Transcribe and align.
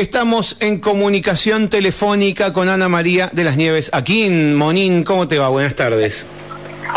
Estamos 0.00 0.56
en 0.60 0.80
comunicación 0.80 1.68
telefónica 1.68 2.54
con 2.54 2.70
Ana 2.70 2.88
María 2.88 3.28
de 3.34 3.44
las 3.44 3.58
Nieves. 3.58 3.90
Aquí 3.92 4.22
en 4.22 4.54
Monín, 4.56 5.04
¿cómo 5.04 5.28
te 5.28 5.38
va? 5.38 5.50
Buenas 5.50 5.74
tardes. 5.74 6.26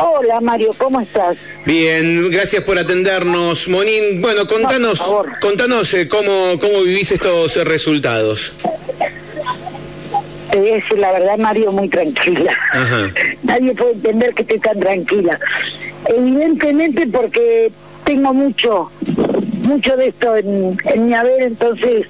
Hola 0.01 0.39
Mario, 0.39 0.71
¿cómo 0.77 1.01
estás? 1.01 1.35
Bien, 1.65 2.31
gracias 2.31 2.63
por 2.63 2.79
atendernos. 2.79 3.67
Monín, 3.67 4.21
bueno, 4.21 4.47
contanos, 4.47 5.03
contanos 5.41 5.93
eh, 5.95 6.07
cómo, 6.07 6.57
cómo 6.61 6.83
vivís 6.83 7.11
estos 7.11 7.57
resultados. 7.65 8.53
Te 10.49 10.59
voy 10.59 10.71
a 10.71 10.75
decir 10.75 10.97
la 10.97 11.11
verdad, 11.11 11.37
Mario, 11.37 11.73
muy 11.73 11.89
tranquila. 11.89 12.57
Nadie 13.43 13.75
puede 13.75 13.91
entender 13.91 14.33
que 14.33 14.43
esté 14.43 14.59
tan 14.59 14.79
tranquila. 14.79 15.37
Evidentemente 16.05 17.05
porque 17.07 17.69
tengo 18.05 18.33
mucho, 18.33 18.89
mucho 19.63 19.97
de 19.97 20.07
esto 20.07 20.37
en, 20.37 20.77
en 20.85 21.05
mi 21.05 21.13
haber, 21.13 21.41
entonces 21.41 22.07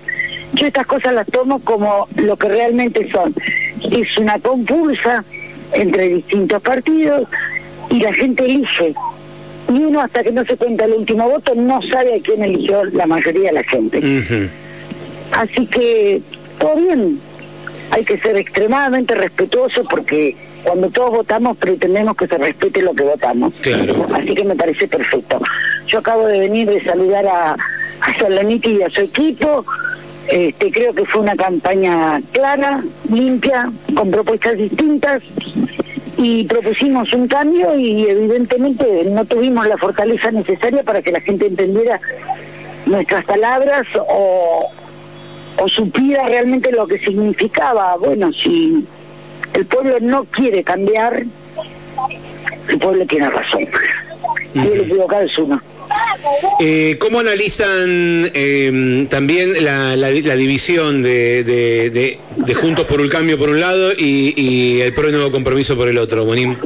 yo 0.53 0.67
estas 0.67 0.85
cosas 0.85 1.13
las 1.13 1.27
tomo 1.27 1.59
como 1.59 2.07
lo 2.15 2.37
que 2.37 2.47
realmente 2.47 3.09
son. 3.11 3.33
Es 3.91 4.17
una 4.17 4.39
compulsa 4.39 5.23
entre 5.73 6.07
distintos 6.09 6.61
partidos 6.61 7.27
y 7.89 7.99
la 7.99 8.13
gente 8.13 8.45
elige. 8.45 8.93
Y 9.69 9.83
uno 9.83 10.01
hasta 10.01 10.23
que 10.23 10.31
no 10.31 10.45
se 10.45 10.55
cuenta 10.57 10.85
el 10.85 10.93
último 10.93 11.27
voto 11.29 11.55
no 11.55 11.81
sabe 11.81 12.15
a 12.15 12.21
quién 12.21 12.43
eligió 12.43 12.83
la 12.85 13.07
mayoría 13.07 13.49
de 13.49 13.53
la 13.53 13.63
gente. 13.63 13.99
Así 15.31 15.65
que 15.65 16.21
todo 16.59 16.75
bien, 16.75 17.19
hay 17.91 18.03
que 18.05 18.17
ser 18.17 18.37
extremadamente 18.37 19.15
respetuoso 19.15 19.83
porque 19.89 20.35
cuando 20.63 20.89
todos 20.89 21.11
votamos 21.11 21.57
pretendemos 21.57 22.15
que 22.15 22.27
se 22.27 22.37
respete 22.37 22.81
lo 22.81 22.93
que 22.93 23.03
votamos. 23.03 23.53
Así 24.13 24.35
que 24.35 24.43
me 24.43 24.55
parece 24.55 24.87
perfecto. 24.87 25.39
Yo 25.87 25.99
acabo 25.99 26.27
de 26.27 26.39
venir 26.39 26.69
de 26.69 26.83
saludar 26.83 27.25
a, 27.25 27.53
a 27.53 28.19
Solaniti 28.19 28.77
y 28.77 28.83
a 28.83 28.89
su 28.89 29.01
equipo. 29.01 29.65
Este, 30.27 30.71
creo 30.71 30.93
que 30.93 31.05
fue 31.05 31.21
una 31.21 31.35
campaña 31.35 32.21
clara, 32.31 32.83
limpia, 33.09 33.71
con 33.95 34.09
propuestas 34.09 34.57
distintas 34.57 35.21
y 36.17 36.45
propusimos 36.45 37.11
un 37.13 37.27
cambio 37.27 37.75
y 37.75 38.05
evidentemente 38.05 39.05
no 39.09 39.25
tuvimos 39.25 39.67
la 39.67 39.77
fortaleza 39.77 40.31
necesaria 40.31 40.83
para 40.83 41.01
que 41.01 41.11
la 41.11 41.19
gente 41.19 41.47
entendiera 41.47 41.99
nuestras 42.85 43.25
palabras 43.25 43.85
o, 43.95 44.69
o 45.57 45.67
supiera 45.67 46.25
realmente 46.27 46.71
lo 46.71 46.87
que 46.87 46.99
significaba. 46.99 47.97
Bueno, 47.97 48.31
si 48.31 48.85
el 49.53 49.65
pueblo 49.65 49.99
no 49.99 50.23
quiere 50.25 50.63
cambiar, 50.63 51.23
el 52.69 52.79
pueblo 52.79 53.05
tiene 53.05 53.29
razón. 53.29 53.67
Y 54.53 54.59
el 54.59 54.81
equivocado 54.81 55.23
es 55.23 55.37
uno. 55.37 55.61
Eh, 56.59 56.97
¿Cómo 56.99 57.19
analizan 57.19 58.29
eh, 58.33 59.07
también 59.09 59.63
la, 59.63 59.95
la, 59.95 60.09
división 60.09 61.01
de, 61.01 61.43
de, 61.43 61.89
de, 62.37 62.53
Juntos 62.53 62.85
por 62.85 63.01
un 63.01 63.09
Cambio 63.09 63.37
por 63.37 63.49
un 63.49 63.59
lado 63.59 63.91
y, 63.97 64.33
y 64.37 64.81
el 64.81 64.93
Pro 64.93 65.11
Nuevo 65.11 65.31
Compromiso 65.31 65.75
por 65.75 65.89
el 65.89 65.97
otro, 65.97 66.25
Monín? 66.25 66.57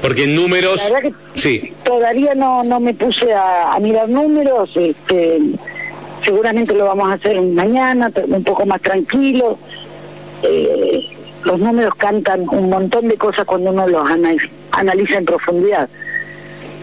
Porque 0.00 0.24
en 0.24 0.34
números... 0.34 0.92
sí. 1.34 1.72
Todavía 1.84 2.34
no, 2.34 2.62
no 2.62 2.80
me 2.80 2.94
puse 2.94 3.32
a, 3.32 3.76
mirar 3.80 4.08
números, 4.08 4.70
este, 4.76 5.38
seguramente 6.24 6.72
lo 6.74 6.86
vamos 6.86 7.10
a 7.10 7.14
hacer 7.14 7.40
mañana, 7.42 8.10
un 8.28 8.44
poco 8.44 8.64
más 8.64 8.80
tranquilo. 8.80 9.58
Eh, 10.42 11.04
los 11.44 11.58
números 11.58 11.94
cantan 11.96 12.46
un 12.48 12.70
montón 12.70 13.08
de 13.08 13.16
cosas 13.16 13.44
cuando 13.44 13.70
uno 13.70 13.88
los 13.88 14.08
analiza 14.72 15.18
en 15.18 15.24
profundidad. 15.24 15.88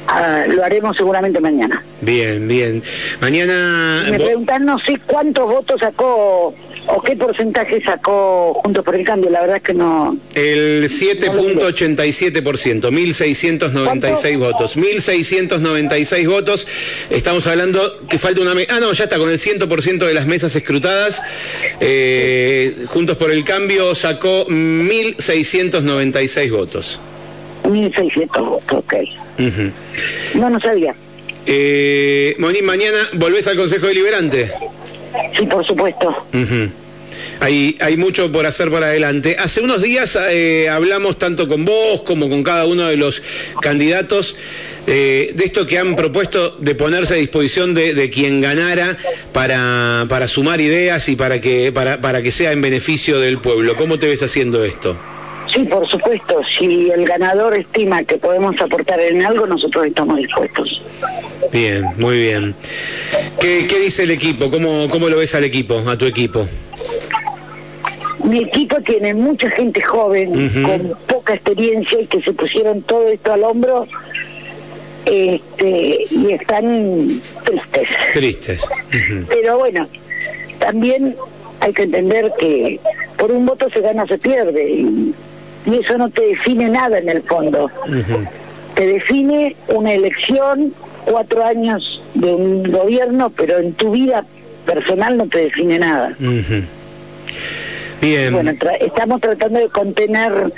Ah, 0.08 0.46
lo 0.48 0.64
haremos 0.64 0.96
seguramente 0.96 1.40
mañana. 1.40 1.84
Bien, 2.02 2.48
bien. 2.48 2.84
Mañana... 3.20 4.06
Me 4.10 4.18
preguntan, 4.18 4.66
no 4.66 4.80
sé 4.80 4.98
cuántos 5.06 5.52
votos 5.52 5.82
sacó 5.82 6.56
o 6.88 7.02
qué 7.02 7.18
porcentaje 7.18 7.82
sacó 7.82 8.54
Juntos 8.54 8.86
por 8.86 8.96
el 8.96 9.04
Cambio, 9.04 9.30
la 9.30 9.42
verdad 9.42 9.58
es 9.58 9.64
que 9.64 9.74
no... 9.74 10.18
El 10.34 10.86
7.87%, 10.86 12.90
1.696 12.90 14.40
votos. 14.40 14.78
1.696 14.78 16.30
votos. 16.30 16.66
Estamos 17.10 17.46
hablando 17.48 18.08
que 18.08 18.18
falta 18.18 18.40
una... 18.42 18.54
Ah, 18.70 18.80
no, 18.80 18.94
ya 18.94 19.04
está, 19.04 19.18
con 19.18 19.30
el 19.30 19.38
100% 19.38 20.06
de 20.06 20.14
las 20.14 20.26
mesas 20.26 20.56
escrutadas. 20.56 21.22
Eh, 21.82 22.86
Juntos 22.88 23.18
por 23.18 23.32
el 23.32 23.44
Cambio 23.44 23.94
sacó 23.94 24.48
1.696 24.48 26.52
votos. 26.52 27.02
1.600 27.64 28.46
votos, 28.46 28.86
ok. 28.86 28.94
No, 30.36 30.50
no 30.50 30.60
sabía. 30.60 30.96
Eh, 31.46 32.36
Moni, 32.40 32.62
mañana 32.62 32.98
volvés 33.14 33.48
al 33.48 33.56
Consejo 33.56 33.88
Deliberante. 33.88 34.52
Sí, 35.38 35.46
por 35.46 35.66
supuesto. 35.66 36.28
Hay, 37.40 37.78
hay 37.80 37.98
mucho 37.98 38.32
por 38.32 38.46
hacer 38.46 38.72
para 38.72 38.88
adelante. 38.88 39.38
Hace 39.40 39.62
unos 39.62 39.82
días 39.82 40.18
eh, 40.30 40.70
hablamos 40.70 41.18
tanto 41.20 41.48
con 41.48 41.66
vos 41.66 42.02
como 42.02 42.30
con 42.30 42.44
cada 42.44 42.66
uno 42.66 42.88
de 42.88 42.98
los 42.98 43.22
candidatos 43.62 44.36
eh, 44.88 45.32
de 45.36 45.44
esto 45.44 45.68
que 45.68 45.78
han 45.78 45.96
propuesto 45.96 46.56
de 46.60 46.74
ponerse 46.74 47.14
a 47.14 47.18
disposición 47.18 47.74
de, 47.74 48.10
quien 48.10 48.42
ganara 48.42 48.98
para, 49.34 50.06
para 50.10 50.28
sumar 50.28 50.60
ideas 50.60 51.08
y 51.10 51.16
para 51.16 51.40
que, 51.40 51.72
para, 51.72 52.02
para 52.02 52.22
que 52.22 52.32
sea 52.32 52.52
en 52.52 52.62
beneficio 52.62 53.20
del 53.20 53.38
pueblo. 53.38 53.76
¿Cómo 53.76 54.00
te 54.00 54.08
ves 54.08 54.24
haciendo 54.24 54.64
esto? 54.64 54.98
Sí, 55.54 55.64
por 55.66 55.88
supuesto. 55.88 56.42
Si 56.58 56.90
el 56.90 57.06
ganador 57.06 57.58
estima 57.58 58.04
que 58.04 58.18
podemos 58.18 58.60
aportar 58.60 59.00
en 59.00 59.26
algo, 59.26 59.48
nosotros 59.48 59.86
estamos 59.86 60.18
dispuestos. 60.18 60.82
Bien, 61.52 61.86
muy 61.98 62.18
bien. 62.18 62.56
¿Qué, 63.40 63.68
dice 63.82 64.04
el 64.04 64.12
equipo? 64.12 64.50
¿Cómo, 64.52 64.88
¿Cómo 64.90 65.10
lo 65.10 65.18
ves 65.18 65.36
al 65.36 65.44
equipo, 65.44 65.78
a 65.88 65.98
tu 65.98 66.06
equipo? 66.06 66.46
Mi 68.24 68.40
equipo 68.40 68.82
tiene 68.82 69.14
mucha 69.14 69.50
gente 69.52 69.82
joven, 69.82 70.50
con 70.64 70.98
poca 71.08 71.36
experiencia 71.36 72.02
y 72.02 72.08
que 72.08 72.22
se 72.22 72.34
pusieron 72.34 72.82
todo 72.82 73.08
esto 73.08 73.32
al 73.32 73.44
hombro 73.44 73.88
este, 75.06 76.06
y 76.10 76.32
están 76.32 77.22
tristes. 77.46 77.88
Tristes. 78.14 78.68
Pero 79.30 79.60
bueno, 79.60 79.88
también 80.60 81.16
hay 81.62 81.74
que 81.74 81.84
entender 81.84 82.34
que 82.38 82.80
por 83.18 83.32
un 83.32 83.46
voto 83.46 83.70
se 83.70 83.80
gana 83.80 84.04
o 84.04 84.08
se 84.08 84.18
pierde. 84.18 84.70
Y, 84.70 85.14
y 85.68 85.80
eso 85.80 85.98
no 85.98 86.10
te 86.10 86.22
define 86.22 86.70
nada 86.70 86.98
en 86.98 87.10
el 87.10 87.22
fondo. 87.22 87.70
Te 88.74 88.88
define 88.88 89.56
una 89.68 89.94
elección, 89.94 90.74
cuatro 91.06 91.46
años 91.46 92.02
de 92.14 92.34
un 92.34 92.72
gobierno, 92.72 93.30
pero 93.30 93.60
en 93.60 93.74
tu 93.74 93.92
vida 93.92 94.24
personal 94.66 95.18
no 95.18 95.28
te 95.28 95.40
define 95.40 95.80
nada. 95.80 96.16
Bien. 98.02 98.34
Bueno, 98.34 98.52
estamos 98.80 99.20
tratando 99.20 99.60
de 99.60 99.68
contener 99.70 100.52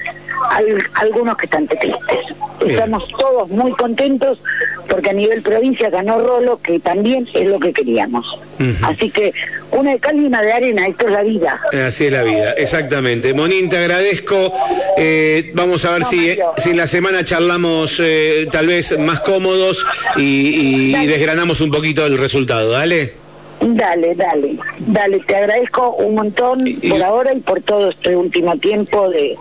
algunos 0.96 1.38
que 1.38 1.46
están 1.46 1.68
tristes. 1.68 2.20
Estamos 2.66 3.08
todos 3.18 3.50
muy 3.50 3.72
contentos 3.72 4.40
porque 4.88 5.10
a 5.10 5.14
nivel 5.14 5.42
provincia 5.42 5.90
ganó 5.90 6.20
Rolo, 6.20 6.60
que 6.62 6.80
también 6.80 7.28
es 7.34 7.48
lo 7.48 7.60
que 7.60 7.74
queríamos. 7.74 8.40
Así 8.84 9.10
que 9.10 9.34
una 9.80 9.92
de 9.92 10.00
cal 10.00 10.16
y 10.18 10.26
una 10.26 10.42
de 10.42 10.52
arena, 10.52 10.88
esto 10.88 11.06
es 11.06 11.12
la 11.12 11.24
vida. 11.24 11.62
Así 11.88 12.06
es 12.06 12.12
la 12.12 12.24
vida, 12.24 12.52
exactamente. 12.52 13.34
Monín, 13.34 13.70
te 13.70 13.78
agradezco. 13.78 14.54
Eh, 14.98 15.52
vamos 15.54 15.86
a 15.86 15.92
ver 15.92 16.04
si, 16.04 16.38
si 16.58 16.72
en 16.72 16.78
la 16.78 16.88
semana 16.88 17.24
charlamos 17.24 18.00
eh, 18.04 18.48
tal 18.52 18.68
vez 18.68 18.98
más 19.00 19.22
cómodos 19.22 19.86
y, 20.18 20.96
y 20.96 21.08
desgranamos 21.08 21.62
un 21.62 21.72
poquito 21.72 22.06
el 22.06 22.18
resultado. 22.18 22.72
Dale. 22.72 23.14
Dale, 23.62 24.16
dale, 24.16 24.56
dale, 24.80 25.20
te 25.20 25.36
agradezco 25.36 25.96
un 25.96 26.16
montón 26.16 26.64
por 26.90 27.04
ahora 27.04 27.34
y 27.34 27.42
por 27.42 27.62
todo 27.62 27.90
este 27.90 28.16
último 28.16 28.58
tiempo 28.58 29.10
de, 29.10 29.38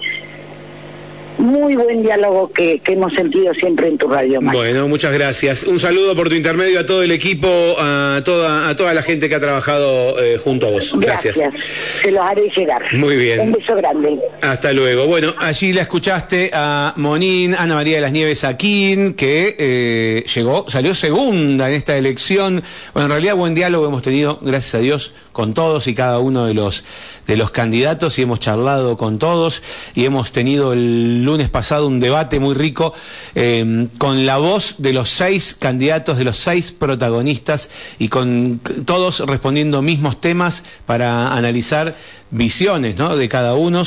muy 1.39 1.77
buen 1.77 2.03
diálogo 2.03 2.51
que, 2.53 2.81
hemos 2.87 3.13
sentido 3.13 3.53
siempre 3.55 3.89
en 3.89 3.99
tu 3.99 4.09
radio. 4.09 4.41
Bueno, 4.41 4.89
muchas 4.89 5.13
gracias. 5.13 5.65
Un 5.65 5.79
saludo 5.79 6.17
por 6.17 6.29
tu 6.29 6.35
intermedio 6.35 6.81
a 6.81 6.87
todo 6.87 7.03
el 7.03 7.13
equipo, 7.13 7.49
a 7.79 8.23
toda, 8.25 8.69
a 8.69 8.77
toda 8.77 8.95
la 8.95 9.03
gente 9.03 9.29
que 9.29 9.35
ha 9.35 9.41
trabajado 9.41 10.19
eh, 10.23 10.39
junto 10.43 10.67
a 10.67 10.71
vos. 10.71 10.95
Gracias. 10.99 11.37
gracias. 11.37 11.65
Se 12.03 12.11
los 12.11 12.21
haré 12.21 12.49
llegar. 12.49 12.83
Muy 12.95 13.17
bien. 13.17 13.41
Un 13.41 13.53
beso 13.53 13.77
grande. 13.77 14.19
Hasta 14.41 14.73
luego. 14.73 15.07
Bueno, 15.07 15.35
allí 15.39 15.73
la 15.73 15.83
escuchaste 15.83 16.51
a 16.53 16.95
Monín, 16.97 17.55
Ana 17.55 17.75
María 17.75 17.97
de 17.97 18.01
las 18.01 18.13
Nieves 18.13 18.45
Aquín, 18.45 19.15
que 19.15 19.57
eh, 19.59 20.25
llegó, 20.35 20.69
salió 20.69 20.95
segunda 20.95 21.69
en 21.69 21.75
esta 21.75 21.97
elección. 21.97 22.63
Bueno, 22.95 23.07
en 23.07 23.13
realidad 23.13 23.37
buen 23.37 23.55
diálogo 23.55 23.87
hemos 23.87 24.03
tenido, 24.03 24.39
gracias 24.43 24.75
a 24.75 24.79
Dios, 24.79 25.13
con 25.33 25.55
todos 25.55 25.87
y 25.87 25.95
cada 25.95 26.19
uno 26.19 26.47
de 26.47 26.55
los 26.55 26.85
de 27.29 27.37
los 27.37 27.51
candidatos 27.51 28.19
y 28.19 28.23
hemos 28.23 28.41
charlado 28.41 28.97
con 28.97 29.19
todos 29.19 29.63
y 29.95 30.07
hemos 30.07 30.33
tenido 30.33 30.73
el 30.73 31.28
lunes 31.29 31.51
pasado 31.51 31.87
un 31.87 32.01
debate 32.01 32.41
muy 32.41 32.55
rico 32.55 32.95
eh, 33.35 33.87
con 33.99 34.25
la 34.25 34.39
voz 34.39 34.77
de 34.79 34.95
los 34.95 35.11
seis 35.11 35.55
candidatos, 35.59 36.17
de 36.17 36.25
los 36.25 36.39
seis 36.39 36.73
protagonistas 36.73 37.71
y 37.99 38.09
con 38.09 38.61
todos 38.87 39.21
respondiendo 39.21 39.83
mismos 39.83 40.21
temas 40.21 40.65
para 40.87 41.35
analizar 41.35 41.95
visiones 42.31 42.97
¿no? 42.97 43.15
de 43.15 43.29
cada 43.29 43.55
uno, 43.55 43.83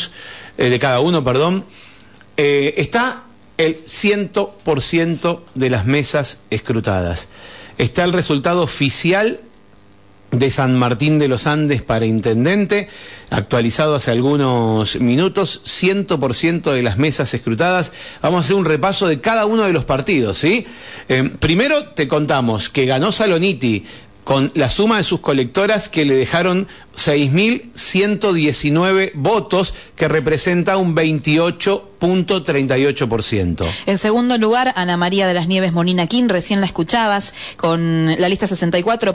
eh, 0.57 0.69
de 0.69 0.79
cada 0.79 0.99
uno, 0.99 1.23
perdón. 1.23 1.65
Eh, 2.37 2.75
está 2.77 3.23
el 3.57 3.83
100% 3.83 5.41
de 5.55 5.69
las 5.69 5.85
mesas 5.85 6.41
escrutadas. 6.51 7.29
Está 7.79 8.03
el 8.03 8.13
resultado 8.13 8.61
oficial 8.61 9.39
de 10.31 10.49
San 10.49 10.79
Martín 10.79 11.19
de 11.19 11.27
los 11.27 11.45
Andes 11.45 11.81
para 11.81 12.05
intendente, 12.05 12.87
actualizado 13.29 13.95
hace 13.95 14.11
algunos 14.11 14.99
minutos, 14.99 15.61
100% 15.65 16.71
de 16.71 16.81
las 16.81 16.97
mesas 16.97 17.33
escrutadas. 17.33 17.91
Vamos 18.21 18.37
a 18.37 18.45
hacer 18.45 18.55
un 18.55 18.65
repaso 18.65 19.07
de 19.07 19.19
cada 19.19 19.45
uno 19.45 19.63
de 19.63 19.73
los 19.73 19.85
partidos, 19.85 20.37
¿sí? 20.37 20.65
Eh, 21.09 21.29
primero 21.39 21.89
te 21.89 22.07
contamos 22.07 22.69
que 22.69 22.85
ganó 22.85 23.11
Saloniti 23.11 23.83
con 24.23 24.51
la 24.55 24.69
suma 24.69 24.97
de 24.97 25.03
sus 25.03 25.19
colectoras 25.19 25.89
que 25.89 26.05
le 26.05 26.15
dejaron 26.15 26.67
6.119 26.95 29.11
votos, 29.15 29.73
que 29.95 30.07
representa 30.07 30.77
un 30.77 30.95
28.38%. 30.95 33.65
En 33.87 33.97
segundo 33.97 34.37
lugar, 34.37 34.71
Ana 34.75 34.95
María 34.97 35.25
de 35.25 35.33
las 35.33 35.47
Nieves 35.47 35.73
Monina 35.73 36.05
Quín, 36.05 36.29
recién 36.29 36.59
la 36.59 36.67
escuchabas, 36.67 37.33
con 37.57 38.13
la 38.19 38.29
lista 38.29 38.45
64. 38.45 39.09